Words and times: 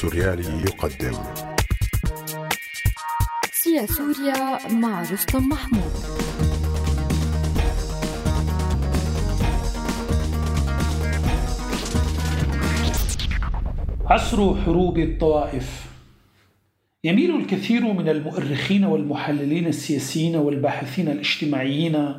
السوريالي 0.00 0.62
يقدم. 0.62 1.12
سيا 3.52 3.86
سوريا 3.86 4.68
مع 4.72 5.02
رستم 5.02 5.48
محمود. 5.48 5.92
عصر 14.06 14.64
حروب 14.64 14.98
الطوائف. 14.98 15.86
يميل 17.04 17.36
الكثير 17.36 17.92
من 17.92 18.08
المؤرخين 18.08 18.84
والمحللين 18.84 19.66
السياسيين 19.66 20.36
والباحثين 20.36 21.08
الاجتماعيين 21.08 22.14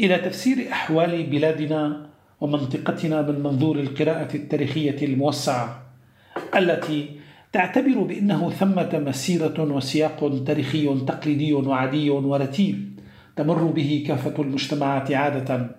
إلى 0.00 0.18
تفسير 0.18 0.72
أحوال 0.72 1.26
بلادنا 1.26 2.06
ومنطقتنا 2.40 3.22
من 3.22 3.42
منظور 3.42 3.76
القراءة 3.80 4.36
التاريخية 4.36 5.06
الموسعة. 5.06 5.91
التي 6.56 7.10
تعتبر 7.52 8.02
بأنه 8.02 8.50
ثمة 8.50 9.02
مسيرة 9.06 9.62
وسياق 9.62 10.44
تاريخي 10.46 11.00
تقليدي 11.06 11.52
وعادي 11.52 12.10
ورتيب 12.10 13.00
تمر 13.36 13.64
به 13.64 14.04
كافة 14.08 14.42
المجتمعات 14.42 15.12
عادة. 15.12 15.70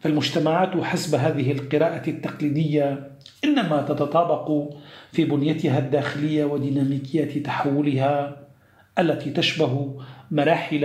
فالمجتمعات 0.00 0.76
حسب 0.76 1.14
هذه 1.14 1.52
القراءة 1.52 2.10
التقليدية 2.10 3.10
إنما 3.44 3.82
تتطابق 3.82 4.74
في 5.12 5.24
بنيتها 5.24 5.78
الداخلية 5.78 6.44
وديناميكيه 6.44 7.42
تحولها 7.42 8.36
التي 8.98 9.30
تشبه 9.30 10.00
مراحل 10.30 10.84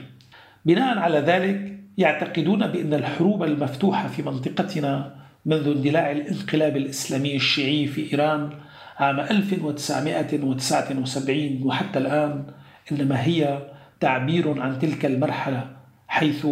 بناء 0.65 0.97
على 0.97 1.19
ذلك 1.19 1.79
يعتقدون 1.97 2.67
بأن 2.67 2.93
الحروب 2.93 3.43
المفتوحة 3.43 4.07
في 4.07 4.21
منطقتنا 4.21 5.15
منذ 5.49 5.67
اندلاع 5.67 6.11
الانقلاب 6.11 6.77
الإسلامي 6.77 7.35
الشيعي 7.35 7.87
في 7.87 8.13
إيران 8.13 8.49
عام 8.97 9.19
1979 9.19 11.63
وحتى 11.63 11.99
الآن 11.99 12.43
إنما 12.91 13.23
هي 13.23 13.59
تعبير 13.99 14.61
عن 14.61 14.79
تلك 14.79 15.05
المرحلة 15.05 15.67
حيث 16.07 16.45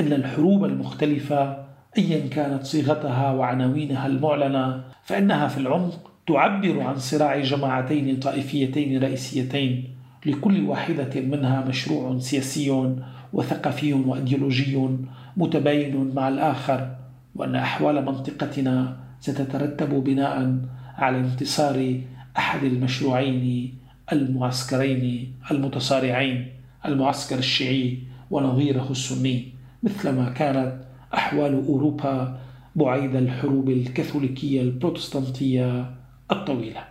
إن 0.00 0.12
الحروب 0.12 0.64
المختلفة 0.64 1.64
أيا 1.98 2.28
كانت 2.28 2.64
صيغتها 2.64 3.32
وعناوينها 3.32 4.06
المعلنة 4.06 4.84
فإنها 5.04 5.48
في 5.48 5.58
العمق 5.58 6.10
تعبر 6.26 6.80
عن 6.80 6.98
صراع 6.98 7.40
جماعتين 7.40 8.16
طائفيتين 8.16 9.02
رئيسيتين 9.02 9.94
لكل 10.26 10.64
واحدة 10.64 11.20
منها 11.20 11.64
مشروع 11.68 12.18
سياسي 12.18 12.94
وثقافي 13.32 13.92
وأيديولوجي 13.92 14.88
متباين 15.36 16.12
مع 16.14 16.28
الآخر. 16.28 16.98
وأن 17.38 17.54
أحوال 17.54 18.04
منطقتنا 18.04 18.96
ستترتب 19.20 20.04
بناء 20.04 20.58
على 20.94 21.18
انتصار 21.18 22.00
أحد 22.36 22.64
المشروعين 22.64 23.74
المعسكرين 24.12 25.32
المتصارعين 25.50 26.48
المعسكر 26.86 27.38
الشيعي 27.38 27.98
ونظيره 28.30 28.86
السني. 28.90 29.48
مثلما 29.82 30.30
كانت 30.30 30.80
أحوال 31.14 31.66
أوروبا 31.66 32.38
بعيد 32.76 33.16
الحروب 33.16 33.68
الكاثوليكية 33.70 34.62
البروتستانتية 34.62 35.90
الطويلة. 36.30 36.84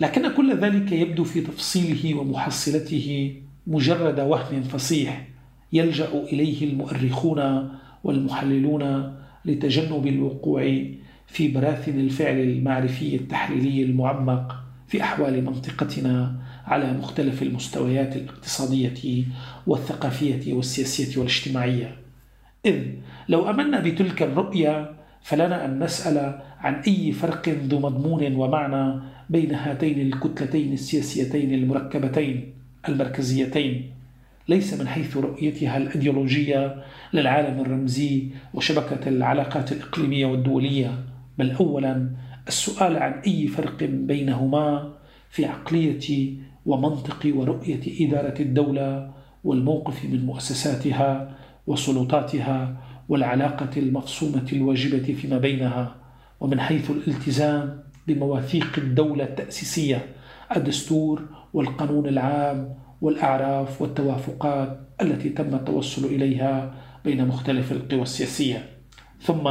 لكن 0.00 0.34
كل 0.34 0.56
ذلك 0.56 0.92
يبدو 0.92 1.24
في 1.24 1.40
تفصيله 1.40 2.18
ومحصلته 2.18 3.36
مجرد 3.66 4.20
وهم 4.20 4.62
فصيح 4.62 5.28
يلجأ 5.72 6.08
إليه 6.08 6.70
المؤرخون 6.70 7.70
والمحللون 8.04 9.14
لتجنب 9.44 10.06
الوقوع 10.06 10.84
في 11.26 11.48
براثن 11.48 12.00
الفعل 12.00 12.36
المعرفي 12.38 13.16
التحليلي 13.16 13.82
المعمق 13.82 14.64
في 14.88 15.02
أحوال 15.02 15.44
منطقتنا 15.44 16.36
على 16.66 16.92
مختلف 16.92 17.42
المستويات 17.42 18.16
الاقتصادية 18.16 19.24
والثقافية 19.66 20.52
والسياسية 20.52 21.18
والاجتماعية. 21.20 21.96
إذ 22.66 22.82
لو 23.28 23.50
أمنا 23.50 23.80
بتلك 23.80 24.22
الرؤية 24.22 24.90
فلنا 25.22 25.64
أن 25.64 25.82
نسأل 25.84 26.40
عن 26.58 26.74
أي 26.74 27.12
فرق 27.12 27.48
ذو 27.48 27.78
مضمون 27.80 28.34
ومعنى 28.34 29.00
بين 29.30 29.54
هاتين 29.54 30.00
الكتلتين 30.00 30.72
السياسيتين 30.72 31.54
المركبتين 31.54 32.52
المركزيتين. 32.88 33.90
ليس 34.48 34.80
من 34.80 34.88
حيث 34.88 35.16
رؤيتها 35.16 35.76
الأيديولوجية 35.76 36.84
للعالم 37.12 37.60
الرمزي 37.60 38.28
وشبكة 38.54 39.08
العلاقات 39.08 39.72
الإقليمية 39.72 40.26
والدولية 40.26 41.04
بل 41.38 41.50
أولا 41.50 42.10
السؤال 42.48 42.96
عن 42.96 43.12
أي 43.12 43.46
فرق 43.46 43.84
بينهما 43.84 44.92
في 45.30 45.46
عقلية 45.46 46.32
ومنطق 46.66 47.32
ورؤية 47.34 48.08
إدارة 48.08 48.42
الدولة 48.42 49.10
والموقف 49.44 50.04
من 50.04 50.26
مؤسساتها 50.26 51.36
وسلطاتها 51.66 52.76
والعلاقة 53.08 53.70
المفصومة 53.76 54.46
الواجبة 54.52 55.14
فيما 55.14 55.38
بينها 55.38 55.96
ومن 56.40 56.60
حيث 56.60 56.90
الالتزام 56.90 57.82
بمواثيق 58.08 58.78
الدولة 58.78 59.24
التأسيسية 59.24 60.06
الدستور 60.56 61.22
والقانون 61.52 62.06
العام 62.08 62.74
والأعراف 63.04 63.82
والتوافقات 63.82 64.78
التي 65.00 65.28
تم 65.28 65.54
التوصل 65.54 66.04
إليها 66.04 66.74
بين 67.04 67.28
مختلف 67.28 67.72
القوى 67.72 68.02
السياسية. 68.02 68.68
ثم 69.22 69.46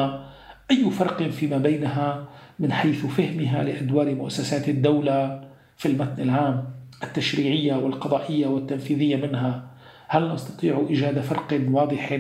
أي 0.72 0.90
فرق 0.92 1.24
فيما 1.24 1.58
بينها 1.58 2.26
من 2.60 2.72
حيث 2.72 3.06
فهمها 3.06 3.64
لأدوار 3.64 4.16
مؤسسات 4.16 4.70
الدولة 4.70 5.42
في 5.78 5.86
المتن 5.88 6.24
العام 6.24 6.64
التشريعية 7.04 7.74
والقضائية 7.74 8.48
والتنفيذية 8.48 9.16
منها؟ 9.16 9.64
هل 10.08 10.34
نستطيع 10.34 10.86
إيجاد 10.90 11.20
فرق 11.20 11.62
واضح 11.72 12.20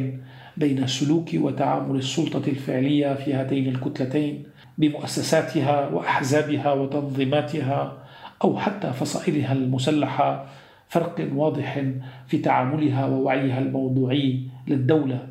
بين 0.57 0.87
سلوك 0.87 1.29
وتعامل 1.33 1.95
السلطة 1.95 2.47
الفعلية 2.47 3.13
في 3.13 3.33
هاتين 3.33 3.67
الكتلتين 3.67 4.43
بمؤسساتها 4.77 5.87
وأحزابها 5.87 6.73
وتنظيماتها 6.73 7.97
أو 8.43 8.57
حتى 8.57 8.93
فصائلها 8.93 9.53
المسلحة 9.53 10.45
فرق 10.93 11.29
واضح 11.33 11.83
في 12.27 12.37
تعاملها 12.37 13.05
ووعيها 13.05 13.59
الموضوعي 13.59 14.39
للدولة 14.67 15.27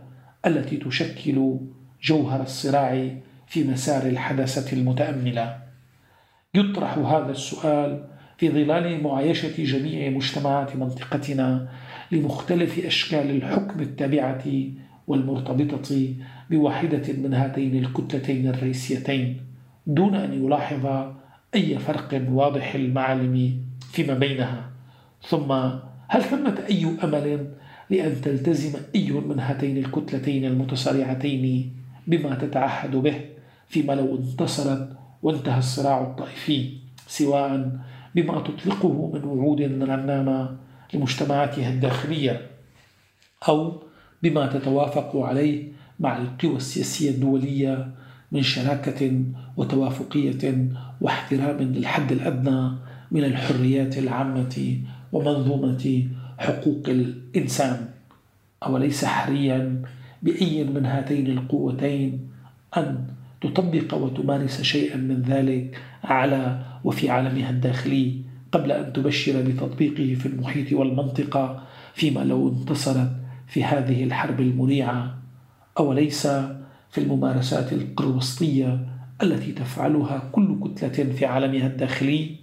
التي 0.47 0.77
تشكل 0.77 1.57
جوهر 2.03 2.43
الصراع 2.43 3.09
في 3.47 3.65
مسار 3.65 4.07
الحداثة 4.07 4.77
المتأملة. 4.77 5.59
يطرح 6.55 6.99
هذا 6.99 7.31
السؤال 7.31 8.05
في 8.39 8.51
ظلال 8.51 9.03
معايشة 9.03 9.65
جميع 9.65 10.11
مجتمعات 10.11 10.77
منطقتنا 10.77 11.69
لمختلف 12.13 12.87
أشكال 12.87 13.31
الحكم 13.31 13.81
التابعة 13.81 14.45
والمرتبطة 15.07 16.15
بواحدة 16.51 17.13
من 17.13 17.35
هاتين 17.35 17.85
الكتلتين 17.85 18.49
الرئيسيتين 18.49 19.41
دون 19.87 20.15
أن 20.15 20.45
يلاحظ 20.45 21.13
أي 21.55 21.79
فرق 21.79 22.23
واضح 22.29 22.75
المعالم 22.75 23.65
فيما 23.93 24.15
بينها. 24.15 24.72
ثم 25.29 25.53
هل 26.09 26.23
ثمة 26.23 26.65
أي 26.71 26.97
أمل 27.05 27.47
لأن 27.91 28.21
تلتزم 28.21 28.79
أي 28.95 29.11
من 29.11 29.41
هاتين 29.41 29.79
الكتلتين 29.79 30.45
المتصارعتين 30.45 31.73
بما 32.07 32.35
تتعهد 32.35 32.97
به 32.97 33.21
فيما 33.69 33.93
لو 33.93 34.17
انتصرت 34.17 34.97
وانتهى 35.23 35.59
الصراع 35.59 36.01
الطائفي 36.01 36.71
سواء 37.07 37.71
بما 38.15 38.41
تطلقه 38.41 39.11
من 39.15 39.25
وعود 39.25 39.63
رنامة 39.63 40.57
لمجتمعاتها 40.95 41.71
الداخلية 41.71 42.47
أو 43.49 43.83
بما 44.23 44.47
تتوافق 44.47 45.17
عليه 45.17 45.69
مع 46.01 46.17
القوى 46.17 46.57
السياسية 46.57 47.11
الدولية 47.11 47.89
من 48.33 48.43
شراكة 48.43 49.23
وتوافقية 49.57 50.69
واحترام 51.01 51.59
للحد 51.59 52.13
الأدنى 52.13 52.71
من 53.11 53.25
الحريات 53.25 53.99
العامة 53.99 54.79
ومنظومة 55.13 56.09
حقوق 56.39 56.83
الإنسان 56.89 57.89
أوليس 58.63 59.05
حريا 59.05 59.83
بأي 60.23 60.65
من 60.65 60.87
هاتين 60.87 61.27
القوتين 61.27 62.29
أن 62.77 63.07
تطبق 63.41 63.95
وتمارس 63.95 64.63
شيئا 64.63 64.97
من 64.97 65.23
ذلك 65.23 65.81
على 66.05 66.59
وفي 66.85 67.11
عالمها 67.11 67.51
الداخلي 67.51 68.21
قبل 68.53 68.73
أن 68.73 68.93
تبشر 68.93 69.43
بتطبيقه 69.43 70.15
في 70.15 70.27
المحيط 70.27 70.73
والمنطقة 70.73 71.63
فيما 71.95 72.21
لو 72.21 72.49
انتصرت 72.49 73.11
في 73.47 73.65
هذه 73.65 74.05
الحرب 74.05 74.41
المريعة 74.41 75.19
أوليس 75.79 76.27
في 76.91 76.99
الممارسات 76.99 77.73
القروسطية 77.73 78.87
التي 79.23 79.53
تفعلها 79.53 80.29
كل 80.33 80.59
كتلة 80.65 81.13
في 81.13 81.27
عالمها 81.27 81.67
الداخلي. 81.67 82.37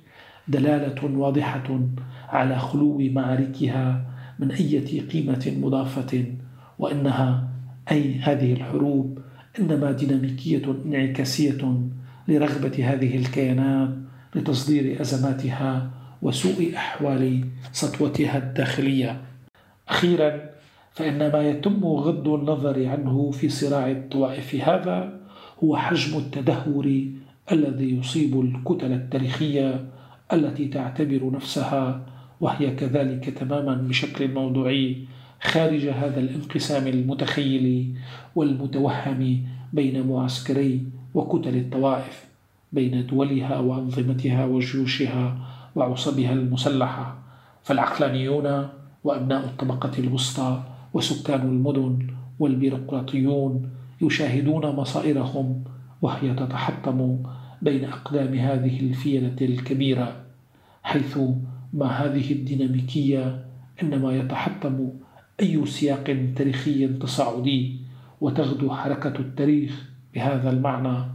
دلالة 0.49 1.17
واضحة 1.17 1.79
على 2.29 2.59
خلو 2.59 2.97
معاركها 2.97 4.05
من 4.39 4.51
أي 4.51 4.79
قيمة 5.11 5.53
مضافة 5.61 6.25
وإنها 6.79 7.47
أي 7.91 8.19
هذه 8.19 8.53
الحروب 8.53 9.19
إنما 9.59 9.91
ديناميكية 9.91 10.75
انعكاسية 10.85 11.79
لرغبة 12.27 12.93
هذه 12.93 13.17
الكيانات 13.17 13.89
لتصدير 14.35 15.01
أزماتها 15.01 15.89
وسوء 16.21 16.73
أحوال 16.75 17.45
سطوتها 17.71 18.37
الداخلية. 18.37 19.21
أخيرا 19.89 20.49
فإن 20.93 21.31
ما 21.31 21.49
يتم 21.49 21.85
غض 21.85 22.27
النظر 22.27 22.87
عنه 22.87 23.31
في 23.31 23.49
صراع 23.49 23.91
الطوائف 23.91 24.55
هذا 24.55 25.19
هو 25.63 25.77
حجم 25.77 26.17
التدهور 26.17 27.03
الذي 27.51 27.97
يصيب 27.97 28.39
الكتل 28.41 28.91
التاريخية 28.91 29.85
التي 30.33 30.67
تعتبر 30.67 31.31
نفسها 31.33 32.05
وهي 32.41 32.75
كذلك 32.75 33.29
تماما 33.29 33.73
بشكل 33.73 34.33
موضوعي 34.33 34.97
خارج 35.41 35.85
هذا 35.87 36.19
الانقسام 36.19 36.87
المتخيل 36.87 37.95
والمتوهم 38.35 39.43
بين 39.73 40.07
معسكري 40.07 40.83
وكتل 41.13 41.55
الطوائف 41.57 42.25
بين 42.73 43.07
دولها 43.07 43.59
وأنظمتها 43.59 44.45
وجيوشها 44.45 45.37
وعصبها 45.75 46.33
المسلحة. 46.33 47.17
فالعقلانيون 47.63 48.67
وأبناء 49.03 49.45
الطبقة 49.45 49.91
الوسطى 49.99 50.63
وسكان 50.93 51.41
المدن 51.41 52.07
والبيروقراطيون 52.39 53.69
يشاهدون 54.01 54.65
مصائرهم 54.75 55.63
وهي 56.01 56.33
تتحطم 56.33 57.17
بين 57.61 57.85
أقدام 57.85 58.33
هذه 58.33 58.79
الفيلة 58.79 59.35
الكبيرة 59.41 60.15
حيث 60.83 61.19
مع 61.73 61.87
هذه 61.87 62.31
الديناميكية 62.31 63.45
إنما 63.83 64.15
يتحطم 64.15 64.89
أي 65.39 65.65
سياق 65.65 66.03
تاريخي 66.35 66.87
تصاعدي 66.87 67.75
وتغدو 68.21 68.73
حركة 68.73 69.19
التاريخ 69.19 69.89
بهذا 70.13 70.49
المعنى 70.49 71.05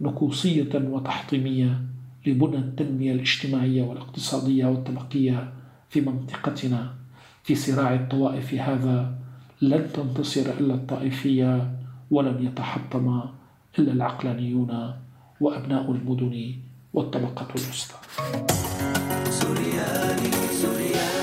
نكوصية 0.00 0.74
وتحطيمية 0.74 1.80
لبنى 2.26 2.56
التنمية 2.56 3.12
الاجتماعية 3.12 3.82
والاقتصادية 3.82 4.66
والطبقية 4.66 5.52
في 5.88 6.00
منطقتنا. 6.00 6.94
في 7.42 7.54
صراع 7.54 7.94
الطوائف 7.94 8.54
هذا 8.54 9.18
لن 9.62 9.88
تنتصر 9.92 10.50
إلا 10.60 10.74
الطائفية 10.74 11.76
ولن 12.10 12.46
يتحطم 12.46 13.22
إلا 13.78 13.92
العقلانيون. 13.92 14.94
وأبناء 15.40 15.90
المدن 15.90 16.54
والطبقة 16.92 17.48
الوسطى. 17.56 17.98
سورياني 19.30 20.30
سورياني 20.62 21.13